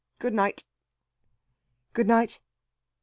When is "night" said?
0.33-0.63, 2.07-2.39